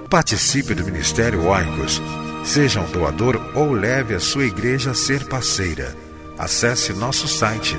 Participe 0.09 0.73
do 0.73 0.85
Ministério 0.85 1.45
Oicos. 1.45 2.01
Seja 2.45 2.79
um 2.79 2.89
doador 2.89 3.51
ou 3.53 3.73
leve 3.73 4.15
a 4.15 4.19
sua 4.19 4.45
igreja 4.45 4.91
a 4.91 4.93
ser 4.93 5.27
parceira. 5.27 5.93
Acesse 6.37 6.93
nosso 6.93 7.27
site 7.27 7.75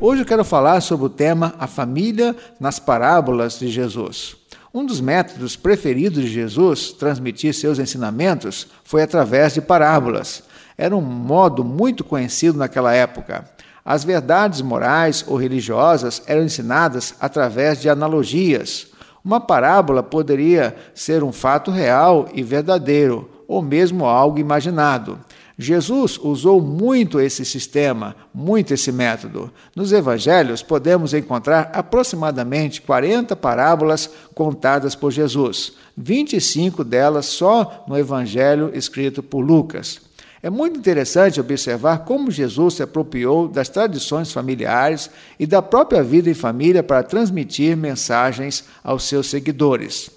Hoje 0.00 0.22
eu 0.22 0.26
quero 0.26 0.44
falar 0.44 0.80
sobre 0.82 1.06
o 1.06 1.10
tema 1.10 1.52
A 1.58 1.66
família 1.66 2.36
nas 2.60 2.78
parábolas 2.78 3.58
de 3.58 3.66
Jesus. 3.66 4.36
Um 4.72 4.86
dos 4.86 5.00
métodos 5.00 5.56
preferidos 5.56 6.22
de 6.22 6.30
Jesus 6.30 6.92
transmitir 6.92 7.52
seus 7.52 7.80
ensinamentos 7.80 8.68
foi 8.84 9.02
através 9.02 9.54
de 9.54 9.60
parábolas. 9.60 10.44
Era 10.78 10.96
um 10.96 11.00
modo 11.00 11.64
muito 11.64 12.04
conhecido 12.04 12.56
naquela 12.56 12.94
época. 12.94 13.50
As 13.84 14.04
verdades 14.04 14.62
morais 14.62 15.24
ou 15.26 15.36
religiosas 15.36 16.22
eram 16.24 16.44
ensinadas 16.44 17.16
através 17.18 17.80
de 17.80 17.90
analogias. 17.90 18.89
Uma 19.24 19.40
parábola 19.40 20.02
poderia 20.02 20.74
ser 20.94 21.22
um 21.22 21.32
fato 21.32 21.70
real 21.70 22.28
e 22.32 22.42
verdadeiro, 22.42 23.28
ou 23.46 23.60
mesmo 23.60 24.06
algo 24.06 24.38
imaginado. 24.38 25.18
Jesus 25.60 26.18
usou 26.18 26.58
muito 26.58 27.20
esse 27.20 27.44
sistema, 27.44 28.16
muito 28.32 28.72
esse 28.72 28.90
método. 28.90 29.52
Nos 29.76 29.92
evangelhos 29.92 30.62
podemos 30.62 31.12
encontrar 31.12 31.70
aproximadamente 31.74 32.80
40 32.80 33.36
parábolas 33.36 34.08
contadas 34.34 34.94
por 34.94 35.10
Jesus, 35.10 35.74
25 35.94 36.82
delas 36.82 37.26
só 37.26 37.84
no 37.86 37.98
evangelho 37.98 38.70
escrito 38.72 39.22
por 39.22 39.40
Lucas. 39.40 40.00
É 40.42 40.48
muito 40.48 40.78
interessante 40.78 41.38
observar 41.38 41.98
como 42.04 42.30
Jesus 42.30 42.74
se 42.74 42.82
apropriou 42.82 43.46
das 43.46 43.68
tradições 43.68 44.32
familiares 44.32 45.10
e 45.38 45.46
da 45.46 45.60
própria 45.60 46.02
vida 46.02 46.30
em 46.30 46.34
família 46.34 46.82
para 46.82 47.02
transmitir 47.02 47.76
mensagens 47.76 48.64
aos 48.82 49.04
seus 49.04 49.28
seguidores. 49.28 50.10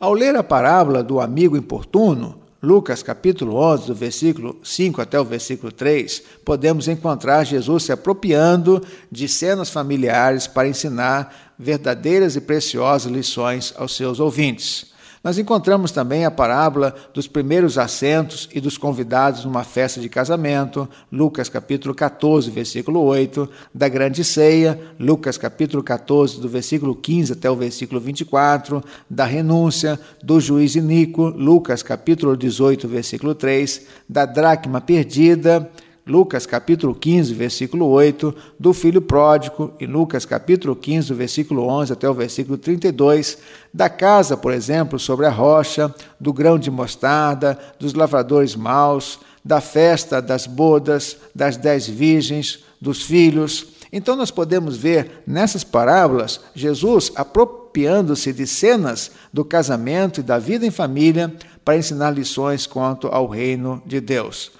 Ao 0.00 0.14
ler 0.14 0.34
a 0.34 0.42
parábola 0.42 1.02
do 1.02 1.20
amigo 1.20 1.56
importuno, 1.56 2.42
Lucas 2.62 3.02
capítulo 3.02 3.56
11, 3.56 3.86
do 3.88 3.94
versículo 3.94 4.60
5 4.62 5.02
até 5.02 5.20
o 5.20 5.24
versículo 5.24 5.72
3, 5.72 6.22
podemos 6.44 6.88
encontrar 6.88 7.44
Jesus 7.44 7.82
se 7.82 7.92
apropriando 7.92 8.80
de 9.10 9.28
cenas 9.28 9.68
familiares 9.68 10.46
para 10.46 10.68
ensinar 10.68 11.52
verdadeiras 11.58 12.34
e 12.34 12.40
preciosas 12.40 13.12
lições 13.12 13.74
aos 13.76 13.94
seus 13.94 14.20
ouvintes. 14.20 14.91
Nós 15.22 15.38
encontramos 15.38 15.92
também 15.92 16.24
a 16.24 16.32
parábola 16.32 16.92
dos 17.14 17.28
primeiros 17.28 17.78
assentos 17.78 18.48
e 18.52 18.60
dos 18.60 18.76
convidados 18.76 19.44
numa 19.44 19.62
festa 19.62 20.00
de 20.00 20.08
casamento, 20.08 20.88
Lucas 21.12 21.48
capítulo 21.48 21.94
14, 21.94 22.50
versículo 22.50 23.00
8, 23.02 23.48
da 23.72 23.88
grande 23.88 24.24
ceia, 24.24 24.80
Lucas 24.98 25.38
capítulo 25.38 25.80
14, 25.80 26.40
do 26.40 26.48
versículo 26.48 26.96
15 26.96 27.34
até 27.34 27.48
o 27.48 27.54
versículo 27.54 28.00
24, 28.00 28.82
da 29.08 29.24
renúncia, 29.24 29.98
do 30.24 30.40
juiz 30.40 30.74
iníquo, 30.74 31.28
Lucas 31.28 31.84
capítulo 31.84 32.36
18, 32.36 32.88
versículo 32.88 33.32
3, 33.32 33.86
da 34.08 34.26
dracma 34.26 34.80
perdida, 34.80 35.70
Lucas 36.04 36.46
capítulo 36.46 36.96
15, 36.96 37.32
versículo 37.32 37.86
8, 37.86 38.34
do 38.58 38.72
filho 38.72 39.00
pródigo, 39.00 39.72
e 39.78 39.86
Lucas 39.86 40.24
capítulo 40.24 40.74
15, 40.74 41.14
versículo 41.14 41.64
11 41.68 41.92
até 41.92 42.10
o 42.10 42.14
versículo 42.14 42.58
32, 42.58 43.38
da 43.72 43.88
casa, 43.88 44.36
por 44.36 44.52
exemplo, 44.52 44.98
sobre 44.98 45.26
a 45.26 45.30
rocha, 45.30 45.94
do 46.18 46.32
grão 46.32 46.58
de 46.58 46.72
mostarda, 46.72 47.56
dos 47.78 47.94
lavradores 47.94 48.56
maus, 48.56 49.20
da 49.44 49.60
festa 49.60 50.20
das 50.20 50.44
bodas, 50.44 51.16
das 51.32 51.56
dez 51.56 51.86
virgens, 51.86 52.64
dos 52.80 53.02
filhos. 53.02 53.66
Então 53.92 54.16
nós 54.16 54.30
podemos 54.32 54.76
ver 54.76 55.22
nessas 55.24 55.62
parábolas 55.62 56.40
Jesus 56.52 57.12
apropriando-se 57.14 58.32
de 58.32 58.46
cenas 58.46 59.12
do 59.32 59.44
casamento 59.44 60.18
e 60.18 60.22
da 60.24 60.38
vida 60.38 60.66
em 60.66 60.70
família 60.70 61.32
para 61.64 61.76
ensinar 61.76 62.10
lições 62.10 62.66
quanto 62.66 63.06
ao 63.06 63.28
reino 63.28 63.80
de 63.86 64.00
Deus. 64.00 64.50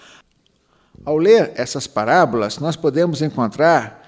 Ao 1.04 1.16
ler 1.16 1.52
essas 1.56 1.86
parábolas, 1.86 2.58
nós 2.58 2.76
podemos 2.76 3.22
encontrar 3.22 4.02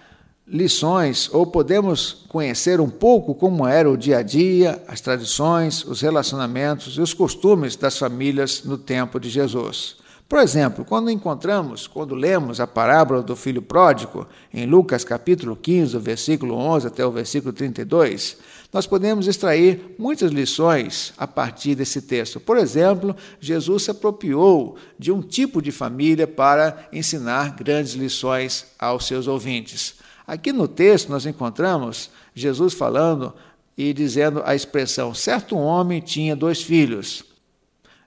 lições 0.46 1.28
ou 1.32 1.46
podemos 1.46 2.24
conhecer 2.28 2.80
um 2.80 2.88
pouco 2.88 3.34
como 3.34 3.66
era 3.66 3.90
o 3.90 3.96
dia 3.96 4.18
a 4.18 4.22
dia, 4.22 4.80
as 4.86 5.00
tradições, 5.00 5.84
os 5.84 6.00
relacionamentos 6.00 6.96
e 6.96 7.00
os 7.00 7.12
costumes 7.12 7.74
das 7.74 7.98
famílias 7.98 8.62
no 8.64 8.78
tempo 8.78 9.18
de 9.18 9.28
Jesus. 9.28 9.96
Por 10.34 10.42
exemplo, 10.42 10.84
quando 10.84 11.12
encontramos, 11.12 11.86
quando 11.86 12.12
lemos 12.12 12.58
a 12.58 12.66
parábola 12.66 13.22
do 13.22 13.36
filho 13.36 13.62
pródigo, 13.62 14.26
em 14.52 14.66
Lucas 14.66 15.04
capítulo 15.04 15.54
15, 15.54 15.96
versículo 15.98 16.56
11 16.56 16.88
até 16.88 17.06
o 17.06 17.12
versículo 17.12 17.52
32, 17.52 18.38
nós 18.72 18.84
podemos 18.84 19.28
extrair 19.28 19.94
muitas 19.96 20.32
lições 20.32 21.14
a 21.16 21.24
partir 21.24 21.76
desse 21.76 22.02
texto. 22.02 22.40
Por 22.40 22.56
exemplo, 22.56 23.14
Jesus 23.38 23.84
se 23.84 23.92
apropriou 23.92 24.74
de 24.98 25.12
um 25.12 25.22
tipo 25.22 25.62
de 25.62 25.70
família 25.70 26.26
para 26.26 26.88
ensinar 26.92 27.54
grandes 27.54 27.92
lições 27.92 28.66
aos 28.76 29.06
seus 29.06 29.28
ouvintes. 29.28 29.94
Aqui 30.26 30.52
no 30.52 30.66
texto 30.66 31.10
nós 31.10 31.26
encontramos 31.26 32.10
Jesus 32.34 32.74
falando 32.74 33.32
e 33.78 33.92
dizendo 33.92 34.42
a 34.44 34.52
expressão: 34.52 35.14
certo 35.14 35.56
homem 35.56 36.00
tinha 36.00 36.34
dois 36.34 36.60
filhos. 36.60 37.33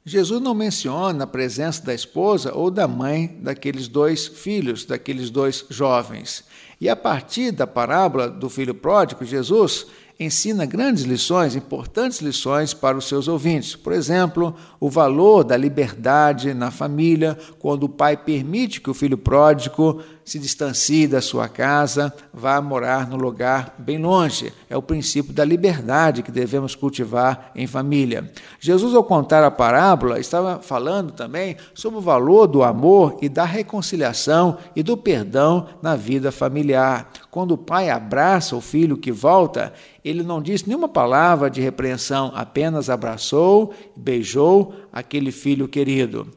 Jesus 0.07 0.41
não 0.41 0.53
menciona 0.53 1.25
a 1.25 1.27
presença 1.27 1.83
da 1.83 1.93
esposa 1.93 2.53
ou 2.55 2.71
da 2.71 2.87
mãe 2.87 3.37
daqueles 3.41 3.89
dois 3.89 4.25
filhos, 4.25 4.85
daqueles 4.85 5.29
dois 5.29 5.65
jovens. 5.69 6.45
E 6.79 6.87
a 6.87 6.95
partir 6.95 7.51
da 7.51 7.67
parábola 7.67 8.29
do 8.29 8.49
filho 8.49 8.73
pródigo, 8.73 9.25
Jesus 9.25 9.85
ensina 10.17 10.65
grandes 10.65 11.03
lições, 11.03 11.57
importantes 11.57 12.21
lições 12.21 12.73
para 12.73 12.97
os 12.97 13.05
seus 13.05 13.27
ouvintes. 13.27 13.75
Por 13.75 13.91
exemplo, 13.91 14.55
o 14.79 14.89
valor 14.89 15.43
da 15.43 15.57
liberdade 15.57 16.53
na 16.53 16.71
família, 16.71 17.37
quando 17.59 17.83
o 17.83 17.89
pai 17.89 18.15
permite 18.15 18.79
que 18.79 18.89
o 18.89 18.93
filho 18.93 19.17
pródigo 19.17 20.01
se 20.27 20.37
distancie 20.37 21.07
da 21.07 21.21
sua 21.21 21.47
casa, 21.47 22.13
vá 22.33 22.59
morar 22.59 23.07
no 23.07 23.15
lugar 23.15 23.73
bem 23.77 23.97
longe. 23.97 24.51
É 24.69 24.75
o 24.75 24.81
princípio 24.81 25.31
da 25.31 25.45
liberdade 25.45 26.21
que 26.21 26.33
devemos 26.33 26.75
cultivar 26.75 27.49
em 27.55 27.65
família. 27.65 28.29
Jesus, 28.59 28.93
ao 28.93 29.05
contar 29.05 29.41
a 29.45 29.49
parábola, 29.49 30.19
estava 30.19 30.59
falando 30.61 31.13
também 31.13 31.55
sobre 31.73 31.99
o 31.99 32.01
valor 32.01 32.45
do 32.45 32.61
amor 32.61 33.17
e 33.21 33.29
da 33.29 33.45
reconciliação 33.45 34.57
e 34.75 34.83
do 34.83 34.97
perdão 34.97 35.65
na 35.81 35.95
vida 35.95 36.29
familiar. 36.29 37.09
Quando 37.31 37.53
o 37.53 37.57
pai 37.57 37.89
abraça 37.89 38.53
o 38.53 38.59
filho 38.59 38.97
que 38.97 39.13
volta, 39.13 39.71
ele 40.03 40.23
não 40.23 40.41
disse 40.41 40.67
nenhuma 40.67 40.89
palavra 40.89 41.49
de 41.49 41.61
repreensão, 41.61 42.33
apenas 42.35 42.89
abraçou, 42.89 43.73
beijou 43.95 44.73
aquele 44.91 45.31
filho 45.31 45.69
querido. 45.69 46.27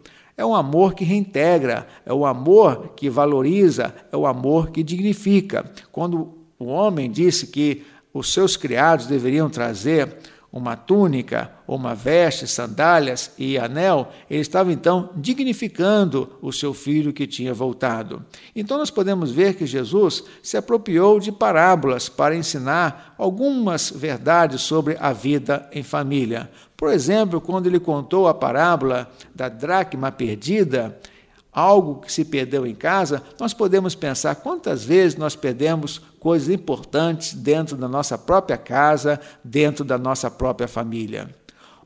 É 0.40 0.46
um 0.46 0.54
amor 0.54 0.94
que 0.94 1.04
reintegra, 1.04 1.86
é 2.06 2.14
o 2.14 2.20
um 2.20 2.24
amor 2.24 2.94
que 2.96 3.10
valoriza, 3.10 3.94
é 4.10 4.16
o 4.16 4.20
um 4.20 4.26
amor 4.26 4.70
que 4.70 4.82
dignifica. 4.82 5.70
Quando 5.92 6.32
o 6.58 6.64
homem 6.64 7.10
disse 7.10 7.48
que 7.48 7.84
os 8.10 8.32
seus 8.32 8.56
criados 8.56 9.04
deveriam 9.04 9.50
trazer 9.50 10.16
uma 10.52 10.76
túnica, 10.76 11.52
uma 11.66 11.94
veste, 11.94 12.46
sandálias 12.46 13.32
e 13.38 13.56
anel, 13.56 14.10
ele 14.28 14.40
estava 14.40 14.72
então 14.72 15.10
dignificando 15.14 16.38
o 16.42 16.52
seu 16.52 16.74
filho 16.74 17.12
que 17.12 17.26
tinha 17.26 17.54
voltado. 17.54 18.24
Então 18.54 18.76
nós 18.76 18.90
podemos 18.90 19.30
ver 19.30 19.54
que 19.54 19.64
Jesus 19.64 20.24
se 20.42 20.56
apropriou 20.56 21.20
de 21.20 21.30
parábolas 21.30 22.08
para 22.08 22.34
ensinar 22.34 23.14
algumas 23.16 23.90
verdades 23.90 24.62
sobre 24.62 24.96
a 25.00 25.12
vida 25.12 25.68
em 25.72 25.84
família. 25.84 26.50
Por 26.76 26.90
exemplo, 26.90 27.40
quando 27.40 27.66
ele 27.66 27.78
contou 27.78 28.26
a 28.26 28.34
parábola 28.34 29.08
da 29.34 29.48
dracma 29.48 30.10
perdida, 30.10 30.98
algo 31.52 32.00
que 32.00 32.12
se 32.12 32.24
perdeu 32.24 32.66
em 32.66 32.74
casa, 32.74 33.22
nós 33.38 33.52
podemos 33.52 33.94
pensar 33.94 34.36
quantas 34.36 34.84
vezes 34.84 35.18
nós 35.18 35.34
perdemos 35.34 36.00
coisas 36.20 36.48
importantes 36.48 37.34
dentro 37.34 37.76
da 37.76 37.88
nossa 37.88 38.16
própria 38.16 38.56
casa, 38.56 39.20
dentro 39.42 39.84
da 39.84 39.98
nossa 39.98 40.30
própria 40.30 40.68
família. 40.68 41.34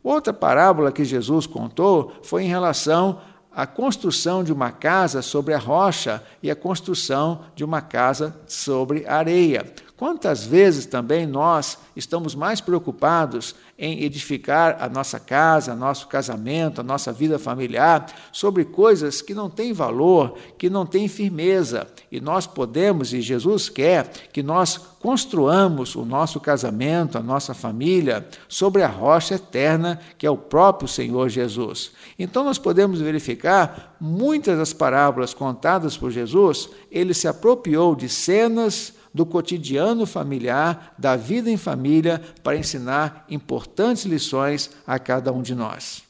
Outra 0.03 0.35
parábola 0.35 0.93
que 0.93 1.05
Jesus 1.05 1.47
contou 1.47 2.13
foi 2.23 2.45
em 2.45 2.49
relação 2.49 3.21
à 3.51 3.67
construção 3.67 4.45
de 4.45 4.53
uma 4.53 4.71
casa 4.71 5.23
sobre 5.23 5.55
a 5.55 5.59
rocha 5.59 6.23
e 6.43 6.51
a 6.51 6.57
construção 6.57 7.41
de 7.55 7.65
uma 7.65 7.81
casa 7.81 8.37
sobre 8.47 9.07
a 9.07 9.17
areia. 9.17 9.65
Quantas 9.97 10.45
vezes 10.45 10.87
também 10.87 11.25
nós 11.25 11.79
estamos 11.95 12.35
mais 12.35 12.61
preocupados 12.61 13.55
em 13.79 14.03
edificar 14.03 14.77
a 14.81 14.89
nossa 14.89 15.21
casa, 15.21 15.73
nosso 15.73 16.09
casamento, 16.09 16.81
a 16.81 16.85
nossa 16.85 17.13
vida 17.13 17.39
familiar 17.39 18.07
sobre 18.33 18.65
coisas 18.65 19.23
que 19.23 19.33
não 19.33 19.49
têm 19.49 19.73
valor, 19.73 20.37
que 20.59 20.69
não 20.69 20.85
têm 20.85 21.07
firmeza. 21.07 21.87
E 22.11 22.21
nós 22.21 22.45
podemos, 22.45 23.13
e 23.13 23.21
Jesus 23.21 23.69
quer, 23.69 24.11
que 24.33 24.43
nós 24.43 24.77
construamos 24.77 25.95
o 25.95 26.05
nosso 26.05 26.41
casamento, 26.41 27.17
a 27.17 27.23
nossa 27.23 27.55
família, 27.55 28.27
sobre 28.49 28.83
a 28.83 28.89
rocha 28.89 29.37
eterna 29.37 30.01
que 30.19 30.27
é 30.27 30.31
o 30.31 30.37
próprio 30.37 30.89
Senhor 30.89 31.29
Jesus. 31.29 31.93
Então 32.19 32.43
nós 32.43 32.59
podemos 32.59 33.01
verificar 33.01 33.95
muitas 34.01 34.59
das 34.59 34.73
parábolas 34.73 35.33
contadas 35.33 35.97
por 35.97 36.11
Jesus, 36.11 36.69
ele 36.91 37.15
se 37.15 37.29
apropriou 37.29 37.95
de 37.95 38.09
cenas 38.09 38.93
do 39.15 39.25
cotidiano 39.25 40.05
familiar, 40.05 40.93
da 40.99 41.15
vida 41.15 41.49
em 41.49 41.57
família, 41.57 42.21
para 42.43 42.57
ensinar 42.57 43.25
importantes 43.31 44.05
lições 44.05 44.71
a 44.85 44.99
cada 44.99 45.33
um 45.33 45.41
de 45.41 45.55
nós. 45.55 46.03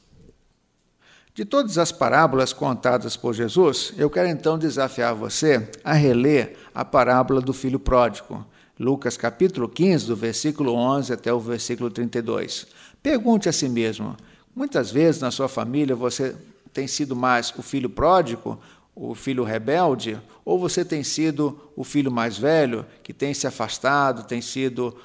De 1.35 1.45
todas 1.45 1.77
as 1.77 1.91
parábolas 1.91 2.51
contadas 2.51 3.15
por 3.15 3.33
Jesus, 3.33 3.93
eu 3.97 4.09
quero 4.09 4.29
então 4.29 4.57
desafiar 4.57 5.13
você 5.13 5.69
a 5.83 5.93
reler 5.93 6.55
a 6.73 6.83
parábola 6.83 7.41
do 7.41 7.53
filho 7.53 7.77
pródigo, 7.77 8.43
Lucas 8.79 9.15
capítulo 9.15 9.69
15, 9.69 10.07
do 10.07 10.15
versículo 10.15 10.73
11 10.73 11.13
até 11.13 11.31
o 11.31 11.39
versículo 11.39 11.91
32. 11.91 12.65
Pergunte 13.03 13.47
a 13.47 13.53
si 13.53 13.69
mesmo: 13.69 14.17
muitas 14.55 14.89
vezes 14.89 15.21
na 15.21 15.29
sua 15.29 15.47
família 15.47 15.95
você 15.95 16.35
tem 16.73 16.87
sido 16.87 17.15
mais 17.15 17.53
o 17.57 17.61
filho 17.61 17.89
pródigo 17.89 18.59
o 18.95 19.13
filho 19.13 19.43
rebelde, 19.43 20.17
ou 20.45 20.57
você 20.57 20.85
tem 20.85 21.03
sido 21.03 21.59
o 21.75 21.83
filho 21.83 22.11
mais 22.11 22.37
velho, 22.37 22.85
que 23.03 23.13
tem 23.13 23.33
se 23.33 23.45
afastado, 23.45 24.25
tem 24.25 24.41
sido 24.41 24.95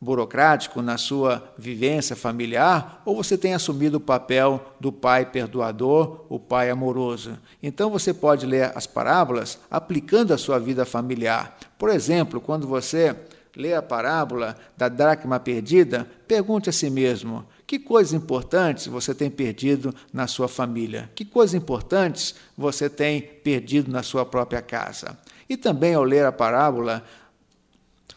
burocrático 0.00 0.82
na 0.82 0.98
sua 0.98 1.54
vivência 1.56 2.14
familiar, 2.14 3.02
ou 3.04 3.16
você 3.16 3.38
tem 3.38 3.54
assumido 3.54 3.96
o 3.96 4.00
papel 4.00 4.74
do 4.78 4.92
pai 4.92 5.24
perdoador, 5.24 6.26
o 6.28 6.38
pai 6.38 6.70
amoroso. 6.70 7.38
Então 7.62 7.88
você 7.88 8.12
pode 8.12 8.44
ler 8.44 8.72
as 8.76 8.86
parábolas 8.86 9.58
aplicando 9.70 10.34
a 10.34 10.38
sua 10.38 10.58
vida 10.58 10.84
familiar. 10.84 11.56
Por 11.78 11.88
exemplo, 11.88 12.40
quando 12.40 12.66
você 12.66 13.16
lê 13.56 13.74
a 13.74 13.82
parábola 13.82 14.54
da 14.76 14.88
dracma 14.88 15.40
perdida, 15.40 16.06
pergunte 16.28 16.68
a 16.68 16.72
si 16.72 16.90
mesmo: 16.90 17.46
que 17.66 17.78
coisas 17.78 18.12
importantes 18.12 18.86
você 18.86 19.14
tem 19.14 19.28
perdido 19.28 19.92
na 20.12 20.26
sua 20.26 20.46
família? 20.46 21.10
Que 21.14 21.24
coisas 21.24 21.54
importantes 21.54 22.34
você 22.56 22.88
tem 22.88 23.20
perdido 23.20 23.90
na 23.90 24.02
sua 24.02 24.24
própria 24.24 24.62
casa? 24.62 25.18
E 25.48 25.56
também, 25.56 25.94
ao 25.94 26.04
ler 26.04 26.24
a 26.24 26.32
parábola 26.32 27.02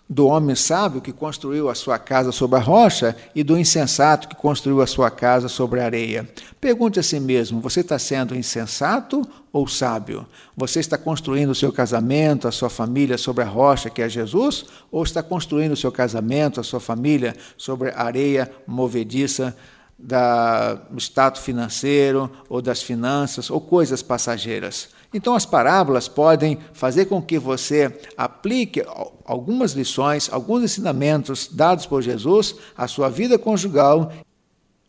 do 0.08 0.28
homem 0.28 0.56
sábio 0.56 1.02
que 1.02 1.12
construiu 1.12 1.70
a 1.70 1.76
sua 1.76 2.00
casa 2.00 2.32
sobre 2.32 2.58
a 2.58 2.62
rocha 2.62 3.16
e 3.36 3.44
do 3.44 3.58
insensato 3.58 4.28
que 4.28 4.36
construiu 4.36 4.82
a 4.82 4.88
sua 4.88 5.12
casa 5.12 5.48
sobre 5.48 5.80
a 5.80 5.86
areia. 5.86 6.28
Pergunte 6.60 7.00
a 7.00 7.04
si 7.04 7.20
mesmo: 7.20 7.60
você 7.60 7.82
está 7.82 8.00
sendo 8.00 8.36
insensato 8.36 9.28
ou 9.52 9.68
sábio? 9.68 10.26
Você 10.56 10.80
está 10.80 10.98
construindo 10.98 11.50
o 11.50 11.56
seu 11.56 11.72
casamento, 11.72 12.48
a 12.48 12.52
sua 12.52 12.70
família 12.70 13.18
sobre 13.18 13.44
a 13.44 13.48
rocha 13.48 13.90
que 13.90 14.02
é 14.02 14.10
Jesus? 14.10 14.66
Ou 14.92 15.04
está 15.04 15.24
construindo 15.24 15.72
o 15.72 15.78
seu 15.78 15.92
casamento, 15.92 16.60
a 16.60 16.64
sua 16.64 16.80
família 16.80 17.36
sobre 17.58 17.90
a 17.90 18.04
areia 18.04 18.52
movediça? 18.68 19.56
Do 20.02 20.98
status 20.98 21.42
financeiro 21.42 22.32
ou 22.48 22.62
das 22.62 22.82
finanças 22.82 23.50
ou 23.50 23.60
coisas 23.60 24.02
passageiras. 24.02 24.88
Então, 25.14 25.36
as 25.36 25.46
parábolas 25.46 26.08
podem 26.08 26.58
fazer 26.72 27.06
com 27.06 27.22
que 27.22 27.38
você 27.38 28.00
aplique 28.16 28.82
algumas 29.26 29.74
lições, 29.74 30.30
alguns 30.32 30.64
ensinamentos 30.64 31.50
dados 31.52 31.86
por 31.86 32.02
Jesus 32.02 32.56
à 32.78 32.88
sua 32.88 33.10
vida 33.10 33.38
conjugal 33.38 34.10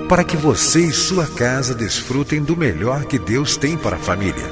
Para 0.07 0.23
que 0.23 0.37
você 0.37 0.79
e 0.79 0.93
sua 0.93 1.27
casa 1.27 1.75
desfrutem 1.75 2.41
do 2.41 2.55
melhor 2.55 3.03
que 3.03 3.19
Deus 3.19 3.57
tem 3.57 3.77
para 3.77 3.97
a 3.97 3.99
família. 3.99 4.45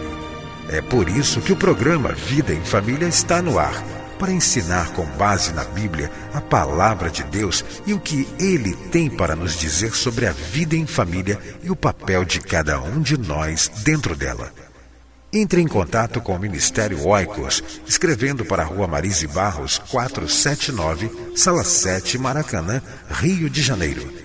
É 0.68 0.82
por 0.82 1.08
isso 1.08 1.40
que 1.40 1.54
o 1.54 1.56
programa 1.56 2.12
Vida 2.12 2.54
em 2.54 2.62
Família 2.62 3.08
está 3.08 3.42
no 3.42 3.58
ar 3.58 3.82
para 4.20 4.34
ensinar 4.34 4.92
com 4.92 5.06
base 5.06 5.54
na 5.54 5.64
Bíblia 5.64 6.12
a 6.34 6.42
palavra 6.42 7.10
de 7.10 7.24
Deus 7.24 7.64
e 7.86 7.94
o 7.94 8.00
que 8.00 8.28
ele 8.38 8.76
tem 8.92 9.10
para 9.10 9.34
nos 9.34 9.58
dizer 9.58 9.96
sobre 9.96 10.26
a 10.28 10.34
vida 10.34 10.76
em 10.76 10.86
família 10.86 11.40
e 11.64 11.72
o 11.72 11.76
papel 11.76 12.26
de 12.26 12.42
cada 12.42 12.82
um 12.82 13.02
de 13.02 13.18
nós 13.18 13.72
dentro 13.84 14.14
dela. 14.14 14.52
Entre 15.32 15.62
em 15.62 15.68
contato 15.68 16.20
com 16.20 16.36
o 16.36 16.40
Ministério 16.40 17.06
Oicos, 17.08 17.64
escrevendo 17.88 18.44
para 18.44 18.64
a 18.64 18.66
Rua 18.66 18.88
Marise 18.88 19.28
Barros, 19.28 19.78
479, 19.90 21.10
Sala 21.36 21.64
7, 21.64 22.18
Maracanã, 22.18 22.82
Rio 23.10 23.50
de 23.50 23.62
Janeiro. 23.62 24.25